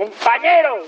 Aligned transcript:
Compañeros, 0.00 0.86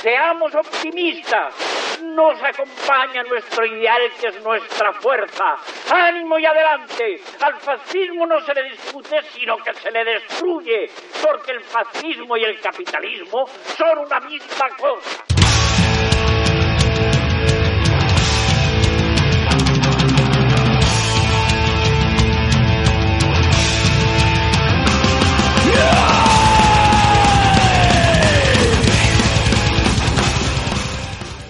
seamos 0.00 0.52
optimistas. 0.52 1.54
Nos 2.02 2.42
acompaña 2.42 3.22
nuestro 3.22 3.64
ideal 3.64 4.02
que 4.20 4.26
es 4.26 4.42
nuestra 4.42 4.92
fuerza. 4.94 5.54
Ánimo 5.88 6.40
y 6.40 6.46
adelante. 6.46 7.20
Al 7.40 7.54
fascismo 7.60 8.26
no 8.26 8.40
se 8.40 8.52
le 8.54 8.64
discute, 8.64 9.22
sino 9.32 9.58
que 9.58 9.72
se 9.74 9.92
le 9.92 10.04
destruye, 10.04 10.90
porque 11.22 11.52
el 11.52 11.60
fascismo 11.60 12.36
y 12.36 12.42
el 12.42 12.60
capitalismo 12.60 13.46
son 13.76 13.98
una 13.98 14.18
misma 14.18 14.70
cosa. 14.70 15.31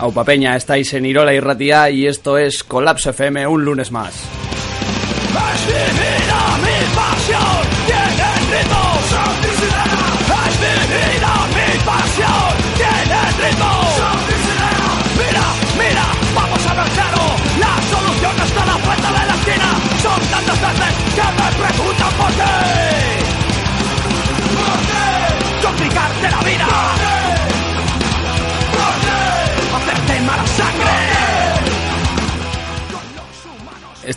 Aupa 0.02 0.24
Peña, 0.24 0.56
estáis 0.56 0.92
en 0.94 1.06
Irola 1.06 1.32
y 1.32 1.38
Ratia 1.38 1.88
y 1.88 2.08
esto 2.08 2.36
es 2.36 2.64
Colapso 2.64 3.10
FM 3.10 3.46
un 3.46 3.64
lunes 3.64 3.92
más. 3.92 4.12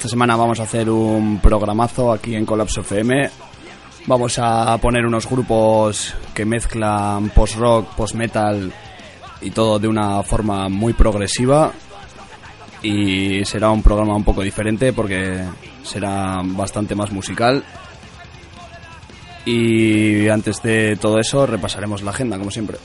Esta 0.06 0.14
semana 0.14 0.36
vamos 0.36 0.60
a 0.60 0.64
hacer 0.64 0.88
un 0.88 1.40
programazo 1.40 2.12
aquí 2.12 2.36
en 2.36 2.46
Colapso 2.46 2.82
FM. 2.82 3.28
Vamos 4.06 4.38
a 4.38 4.78
poner 4.78 5.04
unos 5.04 5.28
grupos 5.28 6.14
que 6.32 6.46
mezclan 6.46 7.30
post-rock, 7.30 7.96
post-metal 7.96 8.72
y 9.42 9.50
todo 9.50 9.80
de 9.80 9.88
una 9.88 10.22
forma 10.22 10.70
muy 10.70 10.94
progresiva. 10.94 11.72
Y 12.84 13.44
será 13.46 13.72
un 13.72 13.82
programa 13.82 14.16
un 14.16 14.24
poco 14.24 14.44
diferente 14.44 14.94
porque 14.94 15.44
será 15.82 16.40
bastante 16.44 16.94
más 16.94 17.12
musical. 17.12 17.64
Y 19.44 20.30
antes 20.30 20.62
de 20.62 20.98
todo 20.98 21.18
eso 21.18 21.48
repasaremos 21.48 22.04
la 22.04 22.12
agenda 22.12 22.38
como 22.38 22.52
siempre. 22.52 22.78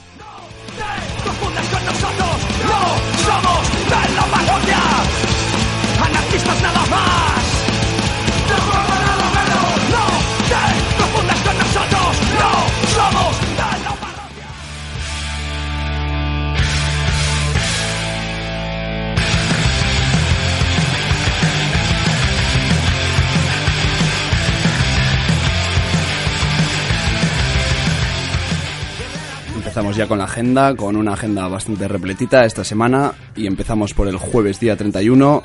Empezamos 29.81 29.97
ya 29.97 30.09
con 30.09 30.19
la 30.19 30.25
agenda, 30.25 30.77
con 30.77 30.95
una 30.95 31.15
agenda 31.15 31.49
bastante 31.49 31.89
repletita 31.89 32.45
esta 32.45 32.65
semana 32.65 33.15
y 33.35 33.47
empezamos 33.47 33.95
por 33.95 34.09
el 34.09 34.19
jueves 34.19 34.61
día 34.61 34.77
31 34.77 35.43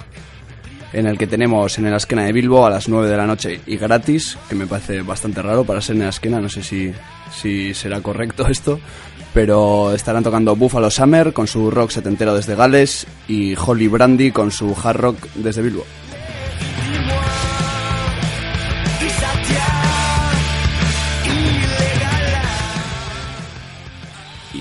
en 0.91 1.07
el 1.07 1.17
que 1.17 1.25
tenemos 1.25 1.79
en 1.79 1.85
el 1.85 1.93
Esquena 1.93 2.25
de 2.25 2.33
Bilbo 2.33 2.65
a 2.65 2.69
las 2.69 2.89
9 2.89 3.07
de 3.07 3.15
la 3.15 3.25
noche 3.25 3.61
y 3.65 3.77
gratis, 3.77 4.37
que 4.49 4.55
me 4.55 4.67
parece 4.67 5.03
bastante 5.03 5.41
raro 5.41 5.63
para 5.63 5.79
ser 5.79 5.95
en 5.95 6.01
el 6.01 6.09
Esquena, 6.09 6.41
no 6.41 6.49
sé 6.49 6.63
si, 6.63 6.91
si 7.33 7.73
será 7.73 8.01
correcto 8.01 8.45
esto, 8.49 8.77
pero 9.33 9.93
estarán 9.93 10.25
tocando 10.25 10.53
Buffalo 10.57 10.91
Summer 10.91 11.31
con 11.31 11.47
su 11.47 11.71
rock 11.71 11.91
setentero 11.91 12.35
desde 12.35 12.55
Gales 12.55 13.07
y 13.29 13.55
Holly 13.55 13.87
Brandy 13.87 14.31
con 14.31 14.51
su 14.51 14.75
hard 14.83 14.97
rock 14.97 15.17
desde 15.35 15.61
Bilbo. 15.61 15.85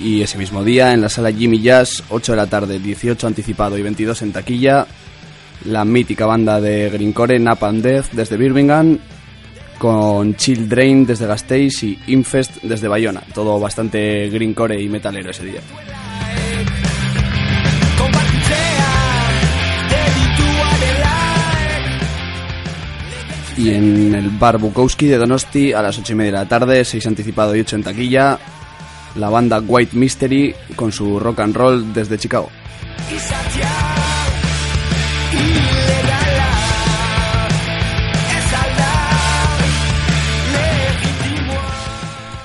Y 0.04 0.20
ese 0.20 0.36
mismo 0.36 0.62
día, 0.62 0.92
en 0.92 1.00
la 1.00 1.08
sala 1.08 1.32
Jimmy 1.32 1.62
Jazz, 1.62 2.04
8 2.10 2.32
de 2.32 2.36
la 2.36 2.46
tarde, 2.46 2.78
18 2.78 3.26
anticipado 3.26 3.78
y 3.78 3.82
22 3.82 4.20
en 4.20 4.32
taquilla, 4.34 4.86
la 5.64 5.86
mítica 5.86 6.26
banda 6.26 6.60
de 6.60 6.90
Greencore, 6.90 7.38
Nap 7.38 7.64
and 7.64 7.82
Death 7.82 8.12
desde 8.12 8.36
Birmingham, 8.36 8.98
con 9.78 10.36
Chill 10.36 10.68
Drain 10.68 11.06
desde 11.06 11.26
Gasteiz 11.26 11.82
y 11.84 11.98
Infest 12.08 12.62
desde 12.62 12.86
Bayona. 12.86 13.22
Todo 13.32 13.58
bastante 13.58 14.28
Greencore 14.28 14.78
y 14.78 14.90
metalero 14.90 15.30
ese 15.30 15.46
día. 15.46 15.60
Y 23.56 23.70
en 23.70 24.14
el 24.14 24.28
bar 24.28 24.58
Bukowski 24.58 25.06
de 25.06 25.16
Donosti, 25.16 25.72
a 25.72 25.80
las 25.80 25.98
8 25.98 26.12
y 26.12 26.16
media 26.16 26.32
de 26.32 26.38
la 26.40 26.48
tarde, 26.48 26.84
6 26.84 27.06
anticipado 27.06 27.56
y 27.56 27.60
8 27.60 27.76
en 27.76 27.82
taquilla, 27.84 28.38
la 29.16 29.28
banda 29.28 29.60
White 29.60 29.96
Mystery 29.96 30.54
con 30.76 30.92
su 30.92 31.18
rock 31.18 31.40
and 31.40 31.56
roll 31.56 31.92
desde 31.92 32.18
Chicago. 32.18 32.50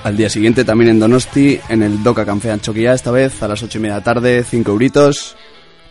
Al 0.03 0.17
día 0.17 0.29
siguiente 0.29 0.63
también 0.63 0.89
en 0.89 0.99
Donosti, 0.99 1.59
en 1.69 1.83
el 1.83 2.01
Doca 2.01 2.25
Canfean 2.25 2.61
Choquilla, 2.61 2.93
esta 2.93 3.11
vez 3.11 3.43
a 3.43 3.47
las 3.47 3.61
8 3.61 3.77
y 3.77 3.81
media 3.81 3.95
de 3.97 4.01
tarde, 4.01 4.43
5 4.43 4.71
euritos, 4.71 5.35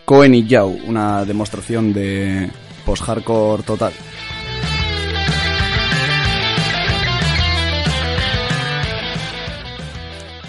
Cohen 0.03 0.33
y 0.33 0.45
Yao, 0.45 0.67
una 0.67 1.23
demostración 1.25 1.93
de 1.93 2.49
post-hardcore 2.85 3.63
total. 3.63 3.93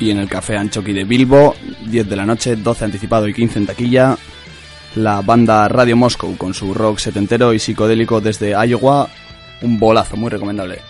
Y 0.00 0.10
en 0.10 0.18
el 0.18 0.28
Café 0.28 0.56
Anchoqui 0.56 0.94
de 0.94 1.04
Bilbo, 1.04 1.54
10 1.86 2.08
de 2.08 2.16
la 2.16 2.24
noche, 2.24 2.56
12 2.56 2.86
anticipado 2.86 3.28
y 3.28 3.34
15 3.34 3.58
en 3.58 3.66
taquilla, 3.66 4.16
la 4.96 5.20
banda 5.20 5.68
Radio 5.68 5.94
Moscow 5.94 6.36
con 6.38 6.54
su 6.54 6.72
rock 6.72 6.98
setentero 6.98 7.52
y 7.52 7.58
psicodélico 7.58 8.20
desde 8.22 8.52
Iowa, 8.66 9.08
un 9.60 9.78
bolazo 9.78 10.16
muy 10.16 10.30
recomendable. 10.30 10.80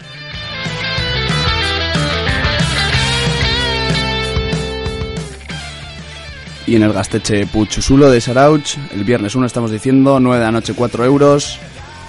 Y 6.68 6.76
en 6.76 6.84
el 6.84 6.92
Gasteche 6.92 7.46
Puchusulo 7.46 8.12
de 8.12 8.20
Sarauch, 8.20 8.76
el 8.94 9.02
viernes 9.02 9.34
1 9.34 9.44
estamos 9.44 9.72
diciendo, 9.72 10.20
9 10.20 10.38
de 10.38 10.44
la 10.44 10.52
noche 10.52 10.72
4 10.72 11.04
euros. 11.04 11.58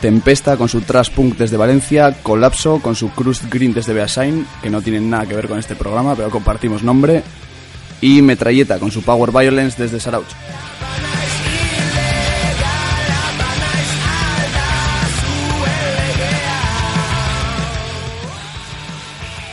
Tempesta 0.01 0.57
con 0.57 0.67
su 0.67 0.81
Trash 0.81 1.11
Punk 1.11 1.37
desde 1.37 1.57
Valencia, 1.57 2.15
Colapso 2.23 2.79
con 2.81 2.95
su 2.95 3.11
Crust 3.11 3.43
Green 3.53 3.71
desde 3.71 3.93
Beasain, 3.93 4.47
que 4.63 4.71
no 4.71 4.81
tienen 4.81 5.11
nada 5.11 5.27
que 5.27 5.35
ver 5.35 5.47
con 5.47 5.59
este 5.59 5.75
programa, 5.75 6.15
pero 6.15 6.31
compartimos 6.31 6.81
nombre. 6.81 7.21
Y 8.01 8.23
Metralleta 8.23 8.79
con 8.79 8.89
su 8.89 9.03
Power 9.03 9.31
Violence 9.31 9.79
desde 9.79 9.99
Sarauch. 9.99 10.25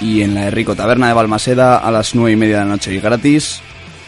Y 0.01 0.23
en 0.23 0.35
la 0.35 0.51
de 0.51 0.65
Taberna 0.65 1.09
de 1.09 1.13
Balmaseda 1.13 1.77
a 1.77 1.91
las 1.91 2.15
9 2.15 2.33
y 2.33 2.37
media 2.37 2.61
de 2.61 2.65
la 2.65 2.71
noche 2.71 2.95
y 2.95 3.01
gratis. 3.01 3.61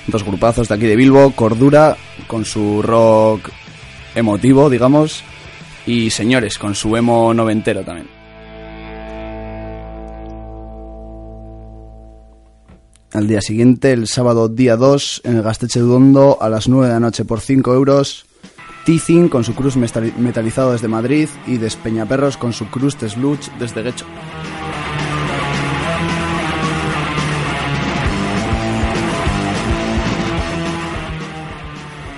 Dos 0.07 0.25
grupazos 0.25 0.69
de 0.69 0.75
aquí 0.75 0.87
de 0.87 0.97
Bilbo, 0.97 1.33
Cordura 1.33 1.99
con 2.27 2.47
su 2.47 2.81
rock 2.81 3.51
emotivo, 4.15 4.71
digamos, 4.71 5.23
y 5.91 6.09
Señores 6.11 6.57
con 6.57 6.77
su 6.77 6.97
emo 6.97 7.35
noventero 7.35 7.83
también. 7.83 8.07
Al 13.13 13.27
día 13.27 13.41
siguiente, 13.41 13.93
el 13.93 14.07
sábado 14.07 14.49
día 14.49 14.77
2, 14.77 15.23
en 15.25 15.37
el 15.37 15.43
Gasteche 15.43 15.81
Duondo, 15.81 16.39
a 16.41 16.49
las 16.49 16.69
9 16.69 16.87
de 16.87 16.93
la 16.93 17.01
noche 17.01 17.25
por 17.25 17.41
5 17.41 17.75
euros, 17.75 18.25
Tizin 18.85 19.29
con 19.29 19.43
su 19.43 19.57
cruz 19.57 19.77
metalizado 19.77 20.73
desde 20.73 20.87
Madrid 20.87 21.29
y 21.49 21.57
Despeñaperros 21.59 22.37
con 22.37 22.53
su 22.53 22.67
cruz 22.71 22.95
Tesluch 22.97 23.51
desde 23.59 23.83
Guecho. 23.83 24.07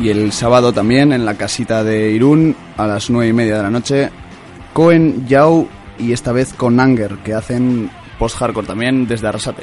Y 0.02 0.10
el 0.10 0.32
sábado 0.32 0.72
también 0.72 1.12
en 1.12 1.25
la 1.25 1.37
casita 1.37 1.84
de 1.84 2.10
Irún 2.10 2.56
a 2.76 2.88
las 2.88 3.08
nueve 3.08 3.28
y 3.28 3.32
media 3.32 3.58
de 3.58 3.62
la 3.62 3.70
noche. 3.70 4.10
Cohen, 4.72 5.28
Yao 5.28 5.69
y 5.96 6.10
esta 6.10 6.32
vez 6.32 6.52
con 6.54 6.81
Anger, 6.81 7.19
que 7.19 7.34
hacen 7.34 7.88
post-hardcore 8.19 8.66
también 8.66 9.06
desde 9.06 9.28
Arrasate. 9.28 9.62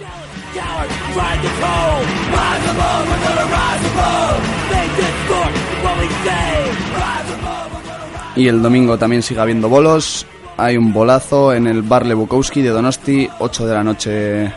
Y 8.38 8.48
el 8.48 8.62
domingo 8.62 8.98
también 8.98 9.22
sigue 9.22 9.42
habiendo 9.42 9.68
bolos. 9.68 10.26
Hay 10.56 10.78
un 10.78 10.94
bolazo 10.94 11.52
en 11.52 11.68
el 11.68 11.82
bar 11.82 12.06
Lebukowski 12.06 12.62
de 12.62 12.70
Donosti, 12.70 13.30
8 13.40 13.68
de 13.68 13.74
la 13.74 13.84
noche, 13.84 14.54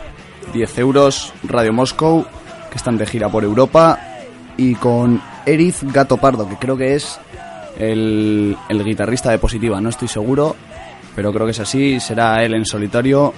10 0.53 0.77
euros. 0.77 1.33
Radio 1.43 1.73
Moscow, 1.73 2.25
que 2.71 2.77
están 2.77 2.97
de 2.97 3.05
gira 3.05 3.27
por 3.27 3.43
Europa. 3.43 3.99
Y 4.55 4.75
con 4.75 5.32
Eriz 5.45 5.83
Gato 5.83 6.17
Pardo, 6.17 6.47
que 6.47 6.55
creo 6.55 6.77
que 6.77 6.95
es 6.95 7.19
el, 7.77 8.57
el 8.69 8.83
guitarrista 8.83 9.31
de 9.31 9.39
Positiva, 9.39 9.81
no 9.81 9.89
estoy 9.89 10.07
seguro, 10.07 10.55
pero 11.15 11.31
creo 11.33 11.45
que 11.45 11.51
es 11.51 11.59
así. 11.59 11.99
Será 11.99 12.43
él 12.43 12.53
en 12.53 12.65
solitario. 12.65 13.33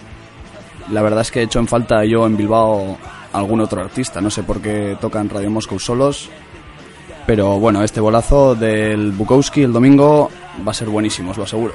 La 0.92 1.02
verdad 1.02 1.22
es 1.22 1.32
que 1.32 1.42
he 1.42 1.44
hecho 1.44 1.60
en 1.60 1.68
falta 1.68 2.06
yo 2.06 2.26
en 2.26 2.38
Bilbao 2.38 2.98
algún 3.34 3.62
otro 3.62 3.82
artista. 3.82 4.22
No 4.22 4.30
sé 4.30 4.44
por 4.44 4.62
qué 4.62 4.98
tocan 5.00 5.30
Radio 5.30 5.50
Moscow 5.50 5.80
solos. 5.80 6.30
Pero 7.26 7.60
bueno, 7.60 7.84
este 7.84 8.00
bolazo 8.00 8.54
del 8.56 9.12
Bukowski 9.12 9.64
el 9.64 9.74
domingo 9.74 10.30
va 10.66 10.72
a 10.72 10.76
ser 10.76 10.90
buenísimo, 10.90 11.32
os 11.32 11.38
lo 11.38 11.44
aseguro. 11.44 11.74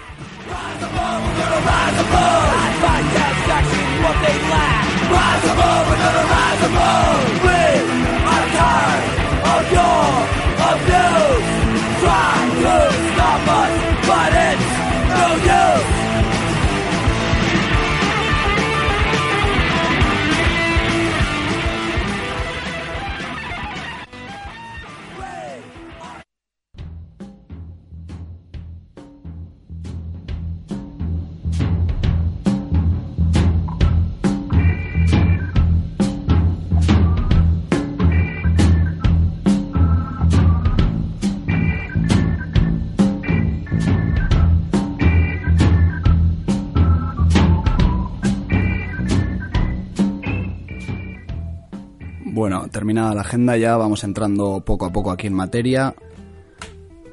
Terminada 52.91 53.15
la 53.15 53.21
agenda 53.21 53.57
ya 53.57 53.77
vamos 53.77 54.03
entrando 54.03 54.65
poco 54.67 54.85
a 54.85 54.91
poco 54.91 55.13
aquí 55.13 55.29
en 55.29 55.35
materia. 55.35 55.95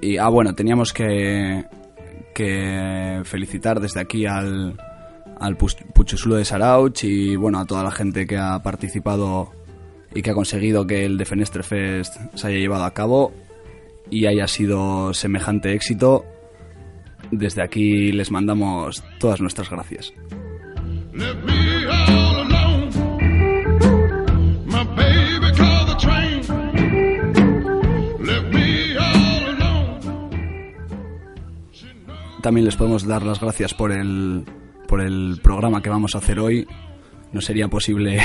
Y, 0.01 0.17
ah, 0.17 0.27
bueno, 0.27 0.55
teníamos 0.55 0.91
que, 0.91 1.65
felicitar 3.23 3.79
desde 3.79 3.99
aquí 3.99 4.25
al, 4.25 4.75
al 5.39 5.55
Puchusulo 5.55 6.37
de 6.37 6.45
Sarauch 6.45 7.03
y, 7.03 7.35
bueno, 7.35 7.59
a 7.59 7.65
toda 7.65 7.83
la 7.83 7.91
gente 7.91 8.25
que 8.25 8.37
ha 8.37 8.63
participado 8.63 9.51
y 10.15 10.23
que 10.23 10.31
ha 10.31 10.33
conseguido 10.33 10.87
que 10.87 11.05
el 11.05 11.15
Defenestre 11.15 11.61
Fest 11.61 12.15
se 12.33 12.47
haya 12.47 12.57
llevado 12.57 12.85
a 12.85 12.95
cabo 12.95 13.31
y 14.09 14.25
haya 14.25 14.47
sido 14.47 15.13
semejante 15.13 15.73
éxito. 15.73 16.25
Desde 17.29 17.61
aquí 17.61 18.11
les 18.11 18.31
mandamos 18.31 19.03
todas 19.19 19.41
nuestras 19.41 19.69
gracias. 19.69 20.11
También 32.47 32.63
les 32.63 32.77
podemos 32.77 33.05
dar 33.05 33.23
las 33.23 33.41
gracias 33.41 33.73
por 33.73 33.91
el, 33.91 34.45
por 34.87 35.01
el 35.01 35.41
programa 35.43 35.81
que 35.81 35.89
vamos 35.89 36.15
a 36.15 36.19
hacer 36.19 36.39
hoy. 36.39 36.65
No 37.33 37.41
sería 37.41 37.67
posible 37.67 38.21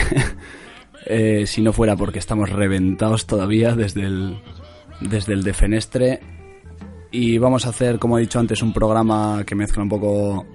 eh, 1.06 1.42
si 1.44 1.60
no 1.60 1.72
fuera 1.72 1.96
porque 1.96 2.20
estamos 2.20 2.48
reventados 2.48 3.26
todavía 3.26 3.74
desde 3.74 4.02
el, 4.02 4.40
desde 5.00 5.32
el 5.32 5.42
Defenestre. 5.42 6.20
Y 7.10 7.38
vamos 7.38 7.66
a 7.66 7.70
hacer, 7.70 7.98
como 7.98 8.16
he 8.16 8.20
dicho 8.20 8.38
antes, 8.38 8.62
un 8.62 8.72
programa 8.72 9.42
que 9.44 9.56
mezcla 9.56 9.82
un 9.82 9.88
poco 9.88 10.46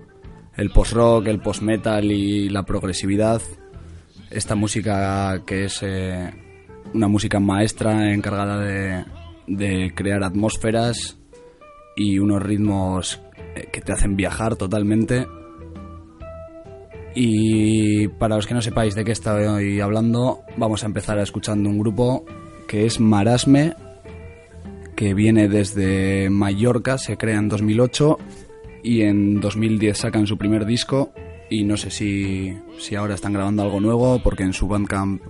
el 0.55 0.69
post-rock, 0.69 1.27
el 1.27 1.41
post-metal 1.41 2.09
y 2.09 2.47
la 2.47 2.63
progresividad. 2.63 3.41
Esta 4.29 4.55
música 4.55 5.43
que 5.45 5.65
es 5.65 5.83
eh, 5.83 6.31
una 6.93 7.09
música 7.09 7.41
maestra 7.41 8.13
encargada 8.13 8.61
de, 8.61 9.03
de 9.45 9.93
crear 9.93 10.23
atmósferas 10.23 11.17
y 11.97 12.19
unos 12.19 12.41
ritmos 12.41 13.19
que 13.65 13.81
te 13.81 13.91
hacen 13.91 14.15
viajar 14.15 14.55
totalmente. 14.55 15.27
Y 17.15 18.07
para 18.09 18.35
los 18.35 18.45
que 18.45 18.53
no 18.53 18.61
sepáis 18.61 18.95
de 18.95 19.03
qué 19.03 19.11
estoy 19.11 19.79
hablando, 19.79 20.41
vamos 20.55 20.83
a 20.83 20.85
empezar 20.85 21.17
escuchando 21.19 21.69
un 21.69 21.79
grupo 21.79 22.25
que 22.67 22.85
es 22.85 22.99
Marasme, 22.99 23.73
que 24.95 25.13
viene 25.13 25.47
desde 25.47 26.29
Mallorca, 26.29 26.97
se 26.97 27.17
crea 27.17 27.39
en 27.39 27.49
2008 27.49 28.17
y 28.83 29.01
en 29.01 29.39
2010 29.39 29.97
sacan 29.97 30.27
su 30.27 30.37
primer 30.37 30.65
disco 30.65 31.11
y 31.49 31.63
no 31.63 31.77
sé 31.77 31.91
si, 31.91 32.57
si 32.77 32.95
ahora 32.95 33.15
están 33.15 33.33
grabando 33.33 33.63
algo 33.63 33.79
nuevo 33.79 34.21
porque 34.21 34.43
en 34.43 34.53
su 34.53 34.67
Bandcamp 34.67 35.21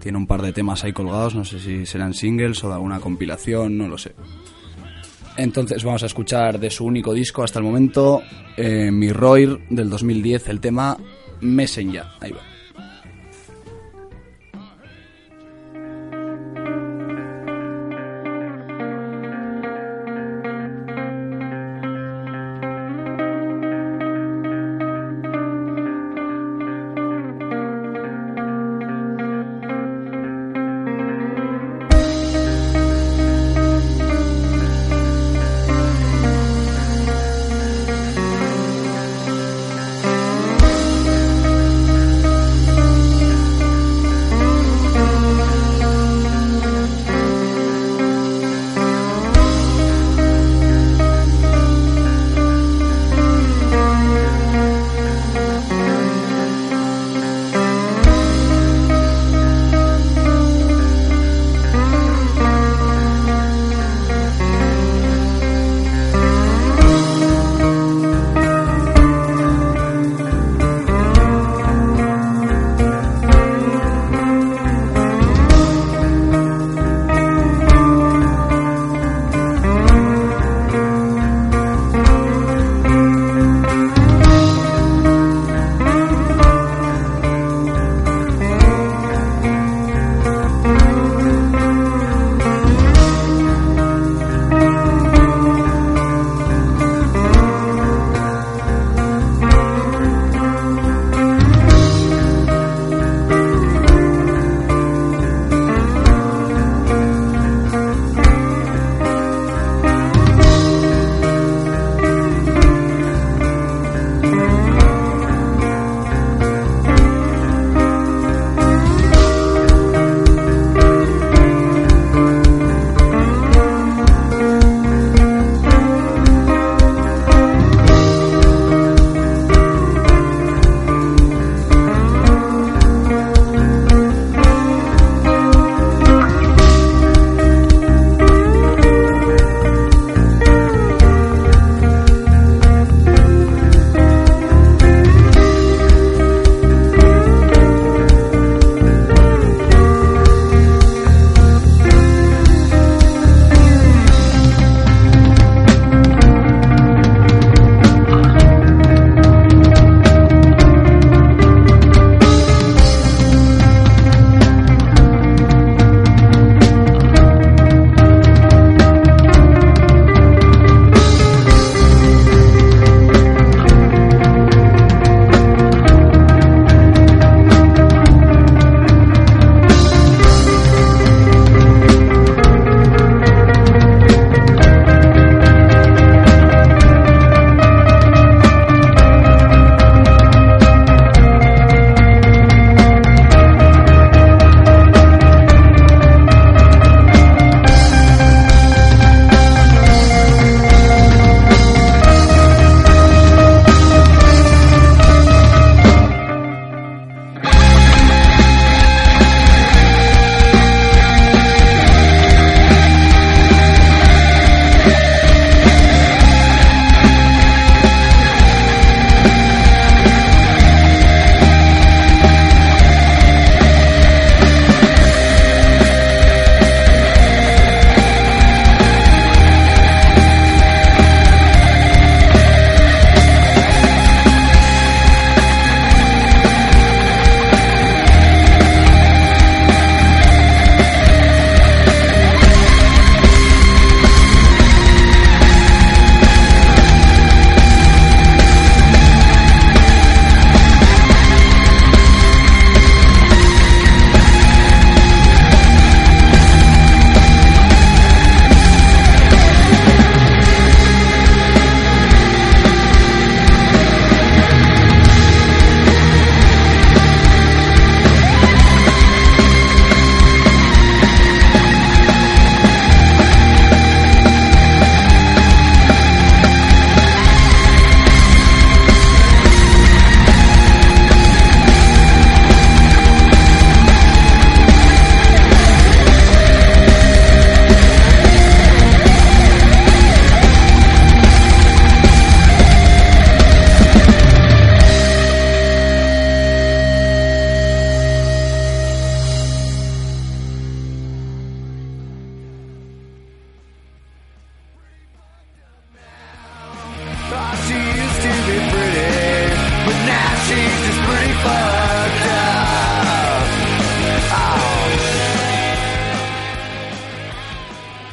tiene 0.00 0.18
un 0.18 0.26
par 0.26 0.42
de 0.42 0.52
temas 0.52 0.84
ahí 0.84 0.92
colgados, 0.92 1.34
no 1.34 1.44
sé 1.44 1.58
si 1.58 1.86
serán 1.86 2.12
singles 2.12 2.62
o 2.64 2.68
de 2.68 2.74
alguna 2.74 3.00
compilación, 3.00 3.78
no 3.78 3.88
lo 3.88 3.96
sé. 3.96 4.12
Entonces 5.36 5.82
vamos 5.82 6.02
a 6.02 6.06
escuchar 6.06 6.58
de 6.58 6.70
su 6.70 6.84
único 6.84 7.12
disco 7.12 7.42
hasta 7.42 7.58
el 7.58 7.64
momento, 7.64 8.22
eh, 8.56 8.90
Mirror 8.90 9.60
del 9.68 9.90
2010, 9.90 10.48
el 10.48 10.60
tema 10.60 10.96
Messenger. 11.40 12.04
Ahí 12.20 12.32
va. 12.32 12.53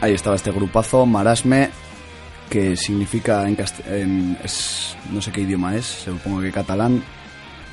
Ahí 0.01 0.13
estaba 0.13 0.35
este 0.35 0.51
grupazo, 0.51 1.05
Marasme, 1.05 1.69
que 2.49 2.75
significa 2.75 3.47
en, 3.47 3.57
en- 3.87 4.37
es- 4.43 4.95
no 5.11 5.21
sé 5.21 5.31
qué 5.31 5.41
idioma 5.41 5.75
es, 5.75 5.85
supongo 5.85 6.41
que 6.41 6.51
catalán, 6.51 7.03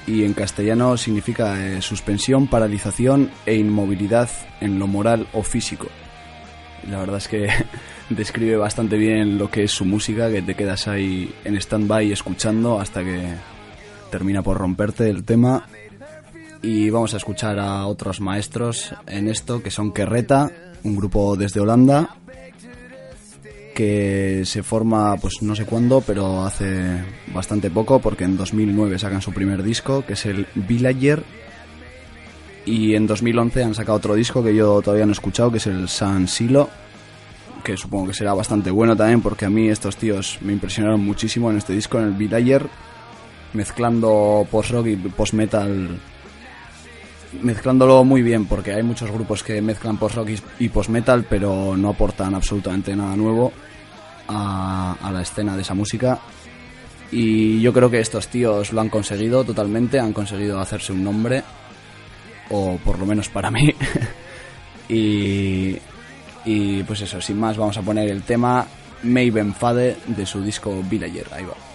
y 0.07 0.25
en 0.25 0.35
castellano 0.35 0.97
significa 0.97 1.59
eh, 1.67 1.83
suspensión, 1.83 2.47
paralización 2.47 3.31
e 3.47 3.57
inmovilidad 3.57 4.29
en 4.61 4.79
lo 4.79 4.87
moral 4.87 5.27
o 5.33 5.43
físico. 5.43 5.87
La 6.89 6.99
verdad 6.99 7.17
es 7.19 7.29
que 7.29 7.49
describe 8.11 8.57
bastante 8.57 8.97
bien 8.97 9.37
lo 9.39 9.51
que 9.51 9.65
es 9.65 9.71
su 9.71 9.85
música, 9.85 10.31
que 10.31 10.43
te 10.43 10.55
quedas 10.55 10.87
ahí 10.89 11.35
en 11.45 11.57
stand-by 11.57 12.13
escuchando 12.13 12.79
hasta 12.81 13.03
que 13.03 13.21
termina 14.11 14.43
por 14.43 14.59
romperte 14.59 15.09
el 15.11 15.25
tema. 15.25 15.67
Y 16.63 16.91
vamos 16.91 17.15
a 17.15 17.19
escuchar 17.19 17.59
a 17.59 17.87
otros 17.87 18.21
maestros 18.21 18.93
en 19.07 19.29
esto, 19.29 19.63
que 19.63 19.71
son 19.71 19.93
Kerreta, 19.93 20.51
un 20.85 20.97
grupo 20.97 21.37
desde 21.37 21.61
Holanda, 21.61 22.17
que 23.79 24.43
se 24.45 24.65
forma 24.65 25.17
pues 25.19 25.41
no 25.41 25.55
sé 25.55 25.65
cuándo, 25.65 26.01
pero 26.01 26.45
hace 26.45 26.97
bastante 27.33 27.71
poco, 27.71 28.01
porque 28.01 28.25
en 28.25 28.37
2009 28.37 28.99
sacan 28.99 29.23
su 29.23 29.33
primer 29.33 29.63
disco, 29.63 30.05
que 30.05 30.15
es 30.15 30.27
el 30.27 30.49
Villager, 30.57 31.23
y 32.67 32.97
en 32.97 33.07
2011 33.07 33.63
han 33.63 33.77
sacado 33.77 33.97
otro 33.99 34.17
disco 34.17 34.43
que 34.43 34.53
yo 34.53 34.83
todavía 34.83 35.07
no 35.07 35.13
he 35.13 35.15
escuchado, 35.15 35.53
que 35.53 35.59
es 35.59 35.69
el 35.69 35.89
San 35.89 36.27
Silo, 36.27 36.69
que 37.63 37.77
supongo 37.77 38.09
que 38.09 38.15
será 38.15 38.35
bastante 38.35 38.73
bueno 38.73 38.97
también, 38.97 39.21
porque 39.23 39.45
a 39.45 39.51
mí 39.51 39.69
estos 39.69 39.97
tíos 39.97 40.41
me 40.41 40.53
impresionaron 40.55 40.99
muchísimo 41.05 41.49
en 41.49 41.59
este 41.59 41.73
disco, 41.73 42.01
en 42.01 42.07
el 42.07 42.15
Villager, 42.15 42.67
mezclando 43.53 44.45
post-rock 44.51 44.89
y 44.89 44.97
post-metal 44.97 46.01
mezclándolo 47.43 48.03
muy 48.05 48.23
bien 48.23 48.47
porque 48.47 48.73
hay 48.73 48.83
muchos 48.83 49.11
grupos 49.11 49.43
que 49.45 49.61
mezclan 49.61 49.99
post-rock 49.99 50.31
y- 50.59 50.69
post-metal 50.71 51.27
pero 51.29 51.77
no 51.77 51.91
aportan 51.91 52.35
absolutamente 52.35 52.97
nada 52.97 53.15
nuevo 53.17 53.53
a, 54.29 55.11
la 55.13 55.23
escena 55.23 55.57
de 55.57 55.63
esa 55.63 55.75
música. 55.75 56.19
Y 57.11 57.61
yo 57.61 57.73
creo 57.73 57.91
que 57.91 58.01
estos 58.01 58.29
tíos 58.29 58.73
lo 58.73 58.81
han 58.81 58.91
conseguido 58.91 59.43
totalmente, 59.45 59.99
han 59.99 60.13
conseguido 60.13 60.61
hacerse 60.61 60.93
un 60.93 61.03
nombre 61.03 61.43
o 62.51 62.79
por 62.85 62.99
lo 62.99 63.07
menos 63.07 63.29
para 63.29 63.51
mí. 63.51 63.75
Y, 64.91 65.77
y 66.47 66.83
pues 66.85 67.03
eso, 67.03 67.21
sin 67.21 67.39
más 67.39 67.59
vamos 67.59 67.77
a 67.77 67.83
poner 67.83 68.09
el 68.09 68.23
tema 68.23 68.67
Maven 69.03 69.53
Fade 69.53 69.99
de 70.07 70.25
su 70.25 70.41
disco 70.41 70.83
Villager, 70.89 71.27
ahí 71.31 71.45
va. 71.45 71.68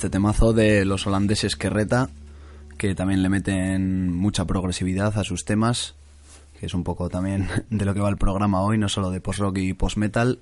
Este 0.00 0.08
temazo 0.08 0.54
de 0.54 0.86
los 0.86 1.06
holandeses 1.06 1.56
Querreta, 1.56 2.08
que 2.78 2.94
también 2.94 3.22
le 3.22 3.28
meten 3.28 4.10
mucha 4.10 4.46
progresividad 4.46 5.18
a 5.18 5.24
sus 5.24 5.44
temas, 5.44 5.94
que 6.58 6.64
es 6.64 6.72
un 6.72 6.84
poco 6.84 7.10
también 7.10 7.50
de 7.68 7.84
lo 7.84 7.92
que 7.92 8.00
va 8.00 8.08
el 8.08 8.16
programa 8.16 8.62
hoy, 8.62 8.78
no 8.78 8.88
solo 8.88 9.10
de 9.10 9.20
post-rock 9.20 9.58
y 9.58 9.74
post-metal. 9.74 10.38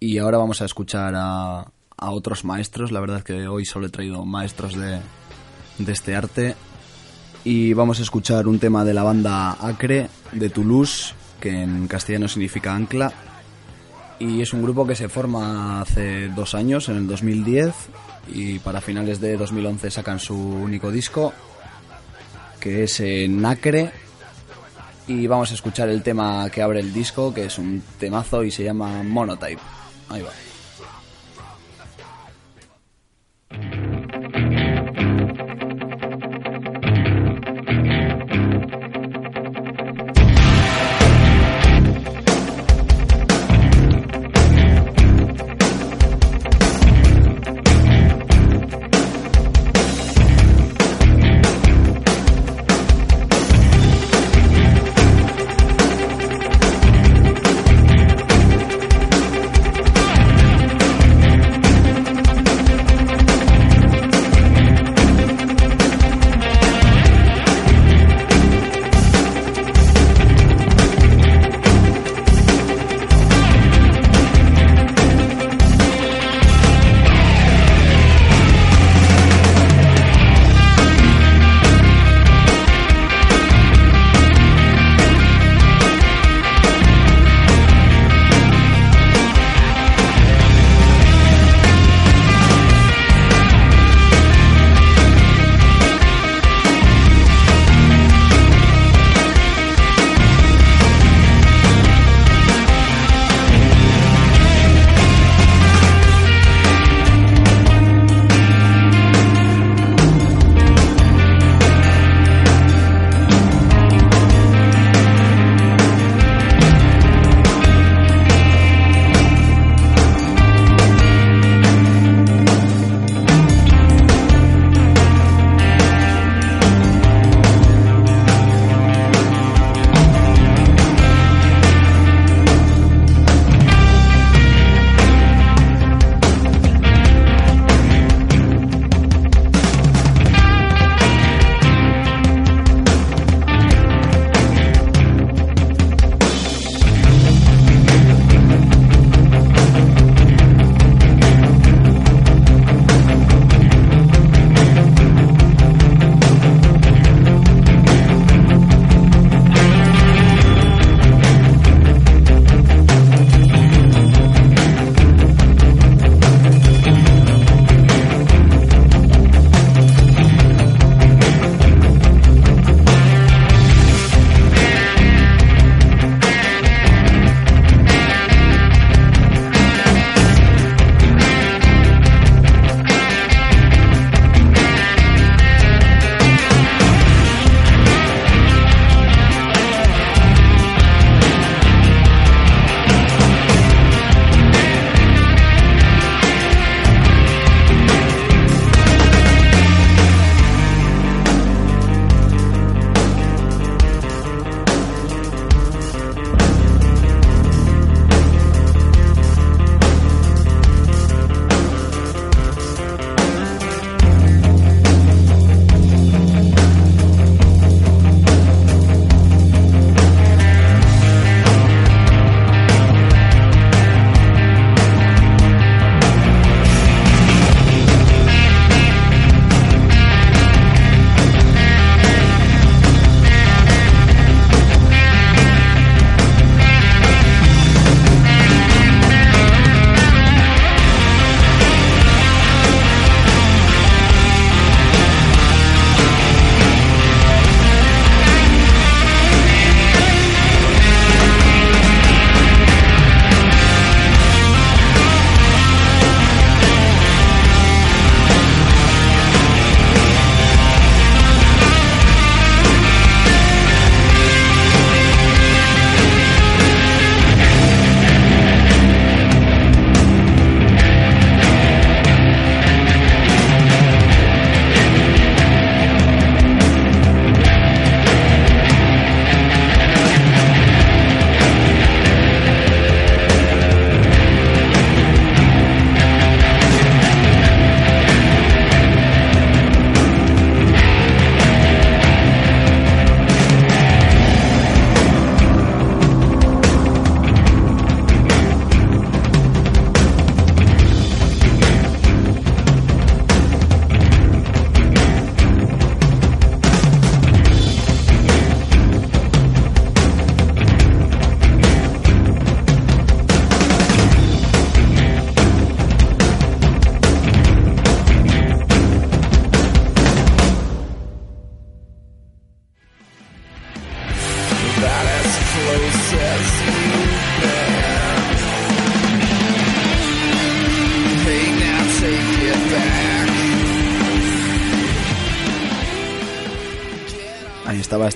Y 0.00 0.18
ahora 0.18 0.36
vamos 0.36 0.60
a 0.60 0.66
escuchar 0.66 1.14
a, 1.16 1.60
a 1.96 2.10
otros 2.10 2.44
maestros, 2.44 2.92
la 2.92 3.00
verdad 3.00 3.16
es 3.20 3.24
que 3.24 3.48
hoy 3.48 3.64
solo 3.64 3.86
he 3.86 3.88
traído 3.88 4.22
maestros 4.26 4.76
de, 4.76 5.00
de 5.78 5.92
este 5.92 6.14
arte. 6.14 6.54
Y 7.42 7.72
vamos 7.72 8.00
a 8.00 8.02
escuchar 8.02 8.46
un 8.46 8.58
tema 8.58 8.84
de 8.84 8.92
la 8.92 9.02
banda 9.02 9.52
Acre, 9.66 10.10
de 10.32 10.50
Toulouse, 10.50 11.14
que 11.40 11.62
en 11.62 11.88
castellano 11.88 12.28
significa 12.28 12.74
ancla. 12.74 13.14
Y 14.18 14.42
es 14.42 14.52
un 14.52 14.62
grupo 14.62 14.86
que 14.86 14.94
se 14.94 15.08
forma 15.08 15.80
hace 15.80 16.28
dos 16.28 16.54
años, 16.54 16.90
en 16.90 16.96
el 16.96 17.06
2010, 17.06 17.74
y 18.28 18.58
para 18.58 18.80
finales 18.80 19.20
de 19.20 19.36
2011 19.36 19.90
sacan 19.90 20.18
su 20.18 20.36
único 20.36 20.90
disco, 20.90 21.32
que 22.60 22.84
es 22.84 23.02
Nacre. 23.28 23.90
Y 25.06 25.26
vamos 25.26 25.50
a 25.50 25.54
escuchar 25.54 25.90
el 25.90 26.02
tema 26.02 26.48
que 26.50 26.62
abre 26.62 26.80
el 26.80 26.92
disco, 26.92 27.34
que 27.34 27.44
es 27.44 27.58
un 27.58 27.82
temazo 27.98 28.42
y 28.42 28.50
se 28.50 28.64
llama 28.64 29.02
Monotype. 29.02 29.60
Ahí 30.08 30.22
va. 30.22 30.30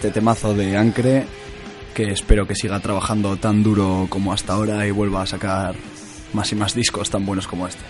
Este 0.09 0.21
temazo 0.21 0.55
de 0.55 0.75
Ancre, 0.75 1.27
que 1.92 2.12
espero 2.12 2.47
que 2.47 2.55
siga 2.55 2.81
trabajando 2.81 3.37
tan 3.37 3.62
duro 3.62 4.07
como 4.09 4.33
hasta 4.33 4.55
ahora 4.55 4.87
y 4.87 4.90
vuelva 4.90 5.21
a 5.21 5.27
sacar 5.27 5.75
más 6.33 6.51
y 6.51 6.55
más 6.55 6.75
discos 6.75 7.11
tan 7.11 7.27
buenos 7.27 7.47
como 7.47 7.68
este. 7.68 7.83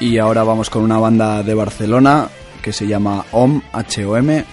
Y 0.00 0.18
ahora 0.18 0.42
vamos 0.42 0.70
con 0.70 0.82
una 0.82 0.98
banda 0.98 1.44
de 1.44 1.54
Barcelona 1.54 2.28
que 2.62 2.72
se 2.72 2.88
llama 2.88 3.24
OM, 3.30 3.62
H-O-M. 3.72 4.44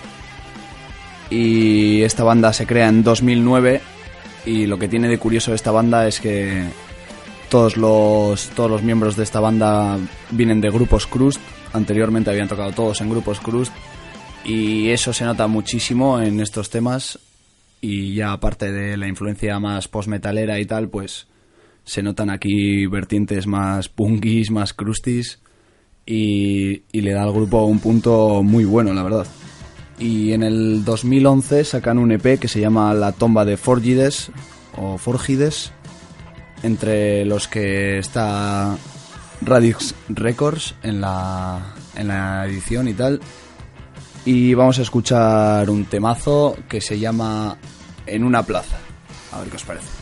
Y 1.31 2.03
esta 2.03 2.23
banda 2.23 2.53
se 2.53 2.67
crea 2.67 2.89
en 2.89 3.01
2009 3.01 3.81
y 4.45 4.67
lo 4.67 4.77
que 4.77 4.87
tiene 4.87 5.07
de 5.07 5.17
curioso 5.17 5.55
esta 5.55 5.71
banda 5.71 6.07
es 6.07 6.19
que 6.19 6.90
todos 7.51 7.75
los, 7.75 8.47
todos 8.51 8.71
los 8.71 8.81
miembros 8.81 9.17
de 9.17 9.23
esta 9.23 9.41
banda 9.41 9.99
vienen 10.31 10.61
de 10.61 10.69
grupos 10.69 11.05
Crust. 11.05 11.41
Anteriormente 11.73 12.29
habían 12.29 12.47
tocado 12.47 12.71
todos 12.71 13.01
en 13.01 13.09
grupos 13.09 13.41
Crust 13.41 13.73
y 14.45 14.87
eso 14.87 15.11
se 15.11 15.25
nota 15.25 15.47
muchísimo 15.47 16.21
en 16.21 16.39
estos 16.39 16.69
temas 16.69 17.19
y 17.81 18.15
ya 18.15 18.31
aparte 18.31 18.71
de 18.71 18.95
la 18.95 19.09
influencia 19.09 19.59
más 19.59 19.89
post-metalera 19.89 20.61
y 20.61 20.65
tal, 20.65 20.87
pues 20.87 21.27
se 21.83 22.01
notan 22.01 22.29
aquí 22.29 22.85
vertientes 22.85 23.47
más 23.47 23.89
punkis, 23.89 24.49
más 24.49 24.73
crustis 24.73 25.41
y, 26.05 26.83
le 26.93 27.11
da 27.11 27.23
al 27.23 27.33
grupo 27.33 27.65
un 27.65 27.79
punto 27.79 28.43
muy 28.43 28.63
bueno, 28.63 28.93
la 28.93 29.03
verdad. 29.03 29.27
Y 29.99 30.31
en 30.31 30.43
el 30.43 30.85
2011 30.85 31.65
sacan 31.65 31.97
un 31.97 32.13
EP 32.13 32.39
que 32.39 32.47
se 32.47 32.61
llama 32.61 32.93
La 32.93 33.11
tumba 33.11 33.43
de 33.43 33.57
Forgides 33.57 34.31
o 34.77 34.97
Forgides, 34.97 35.73
entre 36.63 37.25
los 37.25 37.47
que 37.47 37.99
está 37.99 38.75
Radix 39.41 39.95
Records 40.09 40.75
en 40.83 41.01
la, 41.01 41.73
en 41.95 42.07
la 42.07 42.45
edición 42.45 42.87
y 42.87 42.93
tal. 42.93 43.19
Y 44.25 44.53
vamos 44.53 44.77
a 44.79 44.83
escuchar 44.83 45.69
un 45.69 45.85
temazo 45.85 46.55
que 46.69 46.79
se 46.79 46.99
llama 46.99 47.57
En 48.05 48.23
una 48.23 48.43
plaza. 48.43 48.77
A 49.31 49.39
ver 49.39 49.49
qué 49.49 49.55
os 49.55 49.63
parece. 49.63 50.00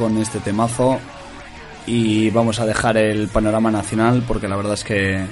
Con 0.00 0.16
este 0.16 0.40
temazo. 0.40 0.98
Y 1.86 2.30
vamos 2.30 2.58
a 2.58 2.64
dejar 2.64 2.96
el 2.96 3.28
panorama 3.28 3.70
nacional 3.70 4.24
porque 4.26 4.48
la 4.48 4.56
verdad 4.56 4.72
es 4.72 4.82
que 4.82 5.26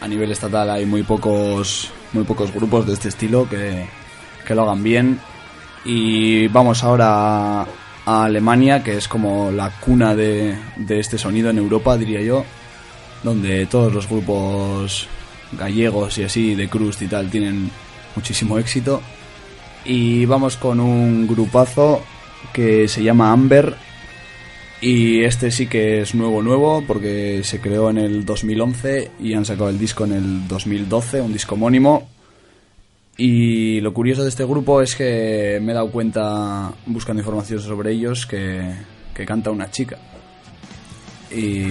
a 0.00 0.08
nivel 0.08 0.32
estatal 0.32 0.70
hay 0.70 0.86
muy 0.86 1.02
pocos, 1.02 1.90
muy 2.14 2.24
pocos 2.24 2.50
grupos 2.52 2.86
de 2.86 2.94
este 2.94 3.10
estilo 3.10 3.46
que, 3.46 3.86
que 4.46 4.54
lo 4.54 4.62
hagan 4.62 4.82
bien. 4.82 5.20
Y 5.84 6.48
vamos 6.48 6.82
ahora 6.82 7.66
a, 8.06 8.24
Alemania, 8.24 8.82
que 8.82 8.96
es 8.96 9.06
como 9.06 9.50
la 9.50 9.68
cuna 9.68 10.14
de, 10.14 10.56
de 10.76 11.00
este 11.00 11.18
sonido 11.18 11.50
en 11.50 11.58
Europa, 11.58 11.98
diría 11.98 12.22
yo, 12.22 12.44
donde 13.22 13.66
todos 13.66 13.92
los 13.92 14.08
grupos 14.08 15.08
gallegos 15.52 16.16
y 16.16 16.24
así 16.24 16.54
de 16.54 16.68
crust 16.68 17.02
y 17.02 17.06
tal 17.06 17.30
tienen 17.30 17.70
muchísimo 18.16 18.58
éxito. 18.58 19.02
Y 19.84 20.24
vamos 20.24 20.56
con 20.56 20.80
un 20.80 21.26
grupazo 21.26 22.02
que 22.52 22.88
se 22.88 23.02
llama 23.02 23.32
Amber. 23.32 23.74
Y 24.80 25.24
este 25.24 25.50
sí 25.50 25.66
que 25.66 26.02
es 26.02 26.14
nuevo, 26.14 26.42
nuevo, 26.42 26.84
porque 26.86 27.42
se 27.42 27.60
creó 27.60 27.88
en 27.90 27.98
el 27.98 28.24
2011 28.24 29.12
y 29.20 29.34
han 29.34 29.44
sacado 29.44 29.70
el 29.70 29.78
disco 29.78 30.04
en 30.04 30.12
el 30.12 30.48
2012, 30.48 31.20
un 31.20 31.32
disco 31.32 31.54
homónimo. 31.54 32.08
Y 33.16 33.80
lo 33.80 33.94
curioso 33.94 34.22
de 34.22 34.28
este 34.28 34.44
grupo 34.44 34.82
es 34.82 34.94
que 34.94 35.58
me 35.62 35.72
he 35.72 35.74
dado 35.74 35.90
cuenta, 35.90 36.72
buscando 36.86 37.20
información 37.22 37.60
sobre 37.60 37.92
ellos, 37.92 38.26
que, 38.26 38.74
que 39.14 39.24
canta 39.24 39.50
una 39.50 39.70
chica. 39.70 39.98
Y 41.30 41.64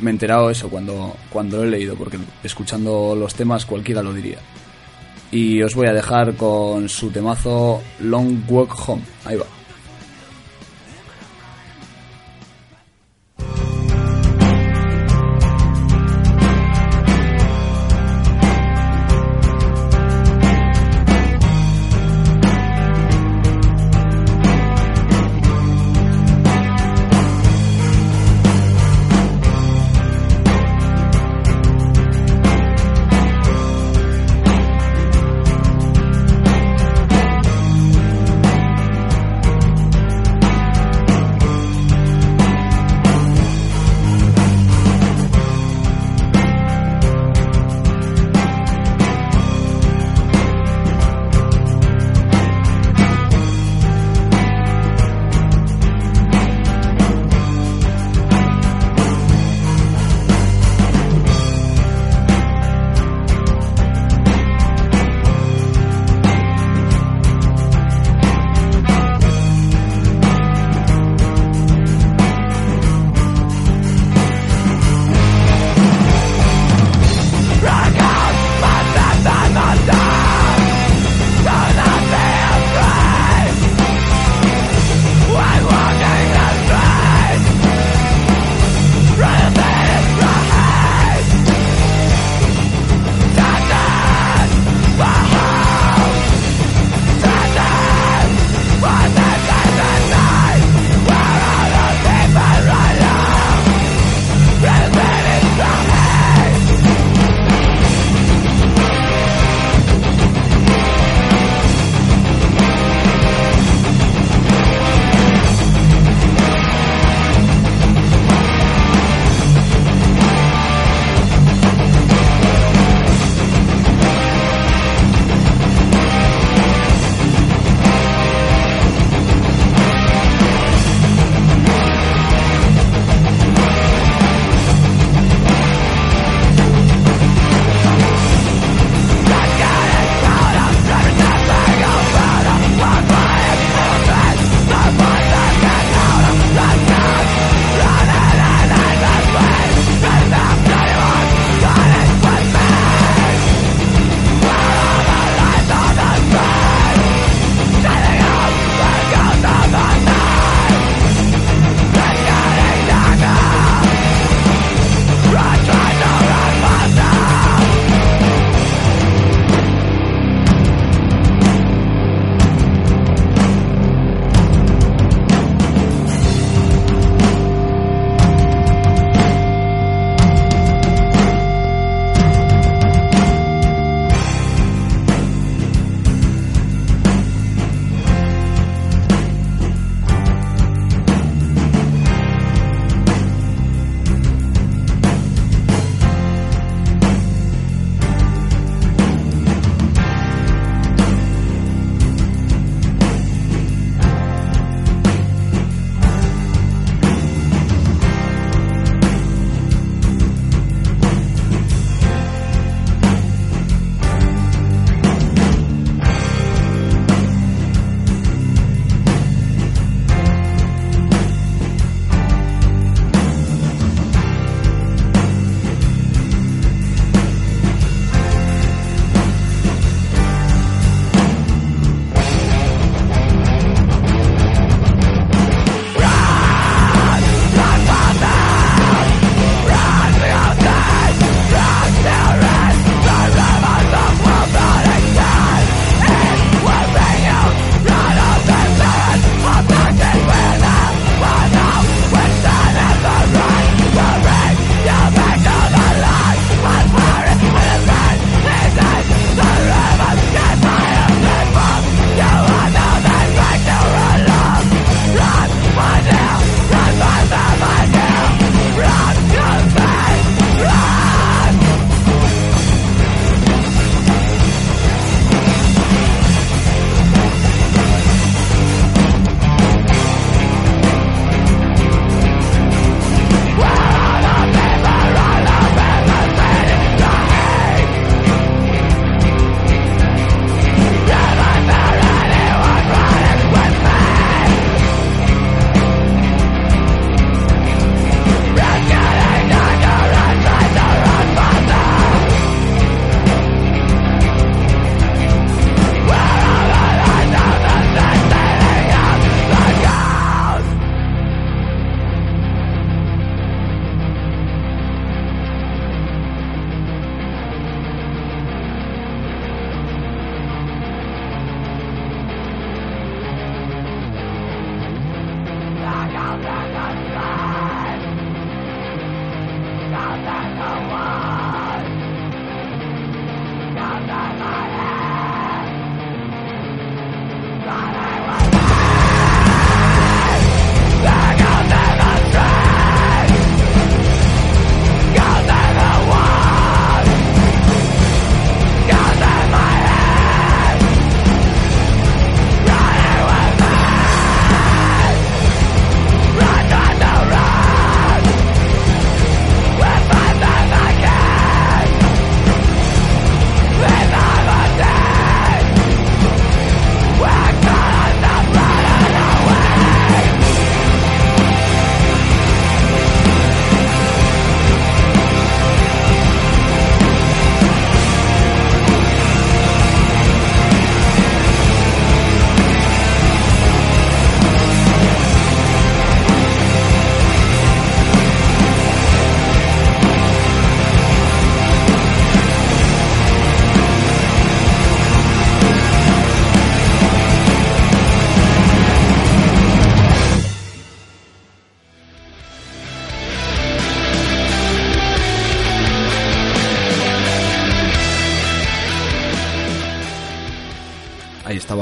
me 0.00 0.10
he 0.10 0.12
enterado 0.12 0.50
eso 0.50 0.68
cuando, 0.68 1.14
cuando 1.30 1.58
lo 1.58 1.64
he 1.64 1.70
leído, 1.70 1.94
porque 1.94 2.18
escuchando 2.42 3.14
los 3.14 3.34
temas 3.34 3.64
cualquiera 3.64 4.02
lo 4.02 4.12
diría. 4.12 4.38
Y 5.30 5.62
os 5.62 5.74
voy 5.74 5.86
a 5.86 5.92
dejar 5.92 6.34
con 6.34 6.88
su 6.88 7.10
temazo 7.10 7.80
Long 8.00 8.38
Walk 8.48 8.74
Home. 8.88 9.02
Ahí 9.24 9.36
va. 9.36 9.46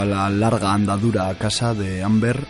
La 0.05 0.29
larga 0.31 0.73
andadura 0.73 1.29
a 1.29 1.35
casa 1.35 1.75
de 1.75 2.03
Amber, 2.03 2.45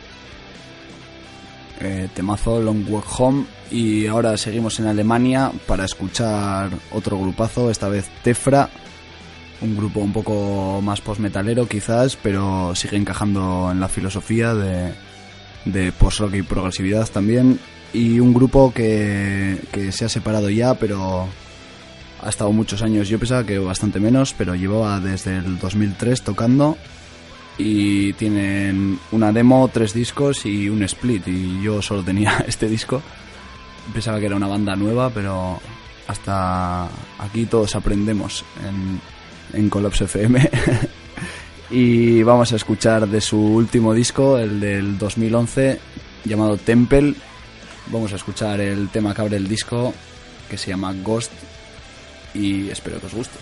eh, 1.80 2.08
temazo 2.14 2.60
Long 2.60 2.84
Walk 2.88 3.06
Home 3.18 3.44
y 3.70 4.06
ahora 4.06 4.36
seguimos 4.36 4.80
en 4.80 4.86
Alemania 4.86 5.52
para 5.66 5.84
escuchar 5.84 6.70
otro 6.92 7.18
grupazo, 7.18 7.70
esta 7.70 7.88
vez 7.88 8.08
Tefra, 8.22 8.68
un 9.60 9.76
grupo 9.76 10.00
un 10.00 10.12
poco 10.12 10.80
más 10.82 11.00
post-metalero 11.00 11.66
quizás, 11.66 12.16
pero 12.16 12.74
sigue 12.74 12.96
encajando 12.96 13.70
en 13.70 13.80
la 13.80 13.88
filosofía 13.88 14.54
de, 14.54 14.92
de 15.64 15.92
post-rock 15.92 16.34
y 16.34 16.42
progresividad 16.42 17.08
también 17.08 17.60
y 17.92 18.20
un 18.20 18.34
grupo 18.34 18.72
que, 18.72 19.58
que 19.72 19.92
se 19.92 20.04
ha 20.04 20.08
separado 20.08 20.50
ya 20.50 20.74
pero 20.74 21.28
ha 22.22 22.28
estado 22.28 22.52
muchos 22.52 22.82
años, 22.82 23.08
yo 23.08 23.18
pensaba 23.18 23.44
que 23.44 23.58
bastante 23.58 24.00
menos, 24.00 24.34
pero 24.36 24.54
llevaba 24.54 24.98
desde 25.00 25.36
el 25.38 25.58
2003 25.58 26.22
tocando 26.22 26.76
y 27.58 28.12
tienen 28.12 28.98
una 29.10 29.32
demo, 29.32 29.68
tres 29.68 29.92
discos 29.92 30.46
y 30.46 30.68
un 30.68 30.84
split 30.84 31.26
y 31.26 31.60
yo 31.60 31.82
solo 31.82 32.04
tenía 32.04 32.38
este 32.46 32.68
disco. 32.68 33.02
Pensaba 33.92 34.20
que 34.20 34.26
era 34.26 34.36
una 34.36 34.46
banda 34.46 34.76
nueva, 34.76 35.10
pero 35.10 35.60
hasta 36.06 36.88
aquí 37.18 37.46
todos 37.46 37.74
aprendemos 37.74 38.44
en, 39.52 39.68
Collapse 39.68 40.04
FM. 40.04 40.50
y 41.70 42.22
vamos 42.22 42.52
a 42.52 42.56
escuchar 42.56 43.08
de 43.08 43.20
su 43.20 43.38
último 43.38 43.92
disco, 43.92 44.38
el 44.38 44.60
del 44.60 44.96
2011, 44.96 45.80
llamado 46.24 46.56
Temple. 46.58 47.14
Vamos 47.90 48.12
a 48.12 48.16
escuchar 48.16 48.60
el 48.60 48.88
tema 48.90 49.14
que 49.14 49.22
abre 49.22 49.36
el 49.36 49.48
disco, 49.48 49.92
que 50.48 50.58
se 50.58 50.70
llama 50.70 50.92
Ghost, 51.02 51.32
y 52.34 52.68
espero 52.68 53.00
que 53.00 53.06
os 53.06 53.14
guste. 53.14 53.38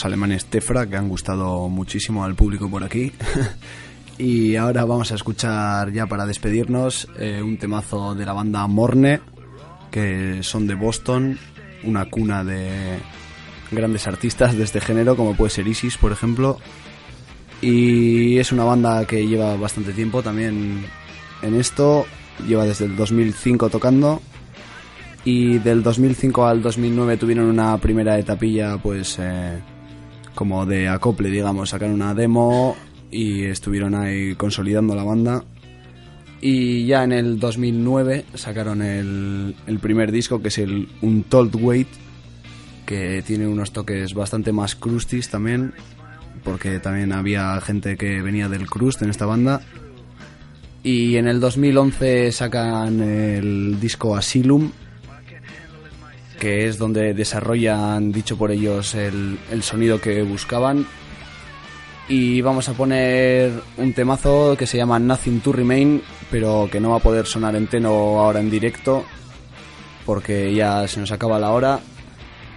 Los 0.00 0.06
alemanes 0.06 0.46
Tefra, 0.46 0.86
que 0.86 0.96
han 0.96 1.10
gustado 1.10 1.68
muchísimo 1.68 2.24
al 2.24 2.34
público 2.34 2.70
por 2.70 2.82
aquí. 2.82 3.12
y 4.18 4.56
ahora 4.56 4.86
vamos 4.86 5.12
a 5.12 5.14
escuchar 5.14 5.92
ya 5.92 6.06
para 6.06 6.24
despedirnos 6.24 7.06
eh, 7.18 7.42
un 7.42 7.58
temazo 7.58 8.14
de 8.14 8.24
la 8.24 8.32
banda 8.32 8.66
Morne, 8.66 9.20
que 9.90 10.42
son 10.42 10.66
de 10.66 10.74
Boston, 10.74 11.38
una 11.84 12.06
cuna 12.06 12.42
de 12.44 12.98
grandes 13.70 14.06
artistas 14.06 14.56
de 14.56 14.64
este 14.64 14.80
género, 14.80 15.16
como 15.16 15.34
puede 15.34 15.50
ser 15.50 15.68
Isis, 15.68 15.98
por 15.98 16.12
ejemplo. 16.12 16.56
Y 17.60 18.38
es 18.38 18.52
una 18.52 18.64
banda 18.64 19.04
que 19.04 19.26
lleva 19.26 19.54
bastante 19.56 19.92
tiempo 19.92 20.22
también 20.22 20.86
en 21.42 21.54
esto, 21.60 22.06
lleva 22.48 22.64
desde 22.64 22.86
el 22.86 22.96
2005 22.96 23.68
tocando 23.68 24.22
y 25.26 25.58
del 25.58 25.82
2005 25.82 26.46
al 26.46 26.62
2009 26.62 27.18
tuvieron 27.18 27.44
una 27.50 27.76
primera 27.76 28.18
etapilla 28.18 28.78
pues 28.78 29.18
eh, 29.20 29.60
como 30.40 30.64
de 30.64 30.88
acople 30.88 31.28
digamos 31.28 31.68
sacaron 31.68 31.96
una 31.96 32.14
demo 32.14 32.74
y 33.10 33.44
estuvieron 33.44 33.94
ahí 33.94 34.34
consolidando 34.36 34.94
la 34.94 35.04
banda. 35.04 35.44
Y 36.40 36.86
ya 36.86 37.04
en 37.04 37.12
el 37.12 37.38
2009 37.38 38.24
sacaron 38.36 38.80
el, 38.80 39.54
primer 39.82 40.10
disco 40.10 40.40
que 40.40 40.48
es 40.48 40.56
el 40.56 40.88
Untold 41.02 41.54
Weight 41.56 41.88
que 42.86 43.20
tiene 43.20 43.46
unos 43.48 43.72
toques 43.72 44.14
bastante 44.14 44.50
más 44.50 44.76
crustis 44.76 45.28
también 45.28 45.74
porque 46.42 46.78
también 46.78 47.12
había 47.12 47.60
gente 47.60 47.98
que 47.98 48.22
venía 48.22 48.48
del 48.48 48.66
crust 48.66 49.02
en 49.02 49.10
esta 49.10 49.26
banda. 49.26 49.60
Y 50.82 51.16
en 51.16 51.28
el 51.28 51.38
2011 51.40 52.32
sacan 52.32 53.02
el 53.02 53.78
disco 53.78 54.16
Asylum 54.16 54.70
que 56.40 56.66
es 56.66 56.78
donde 56.78 57.14
desarrollan, 57.14 58.10
dicho 58.10 58.36
por 58.36 58.50
ellos, 58.50 58.96
el, 58.96 59.38
el 59.52 59.62
sonido 59.62 60.00
que 60.00 60.22
buscaban. 60.22 60.84
Y 62.08 62.40
vamos 62.40 62.68
a 62.68 62.72
poner 62.72 63.52
un 63.76 63.92
temazo 63.92 64.56
que 64.56 64.66
se 64.66 64.76
llama 64.76 64.98
Nothing 64.98 65.42
to 65.42 65.52
Remain, 65.52 66.02
pero 66.28 66.68
que 66.72 66.80
no 66.80 66.90
va 66.90 66.96
a 66.96 67.00
poder 67.00 67.26
sonar 67.26 67.54
entero 67.54 68.18
ahora 68.18 68.40
en 68.40 68.50
directo, 68.50 69.04
porque 70.04 70.52
ya 70.52 70.88
se 70.88 70.98
nos 70.98 71.12
acaba 71.12 71.38
la 71.38 71.52
hora, 71.52 71.78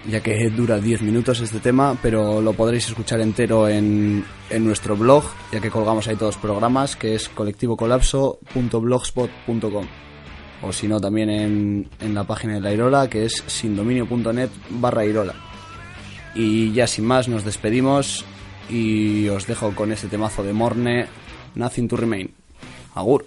ya 0.10 0.22
que 0.22 0.50
dura 0.50 0.80
10 0.80 1.04
minutos 1.04 1.40
este 1.42 1.60
tema, 1.60 1.96
pero 2.02 2.42
lo 2.42 2.54
podréis 2.54 2.88
escuchar 2.88 3.22
entero 3.22 3.70
en, 3.70 4.26
en 4.50 4.66
nuestro 4.66 4.96
blog, 4.96 5.24
ya 5.52 5.60
que 5.60 5.70
colgamos 5.70 6.08
ahí 6.08 6.16
todos 6.16 6.34
los 6.36 6.42
programas, 6.42 6.96
que 6.96 7.14
es 7.14 7.30
colectivocolapso.blogspot.com 7.30 9.86
o 10.64 10.72
si 10.72 10.88
no 10.88 11.00
también 11.00 11.30
en, 11.30 11.90
en 12.00 12.16
la 12.16 12.24
página 12.24 12.56
de 12.56 12.62
la 12.62 12.74
Irola 12.74 13.10
que 13.10 13.26
es 13.26 13.44
sindominio.net 13.48 14.50
barra 14.70 15.06
Irola. 15.06 15.36
Y 16.36 16.72
ya 16.72 16.88
sin 16.88 17.06
más 17.06 17.28
nos 17.28 17.44
despedimos 17.44 18.26
y 18.70 19.28
os 19.28 19.46
dejo 19.46 19.76
con 19.76 19.92
ese 19.92 20.08
temazo 20.08 20.44
de 20.44 20.54
Morne, 20.54 21.06
Nothing 21.56 21.88
to 21.88 21.98
Remain. 21.98 22.34
Agur. 22.96 23.26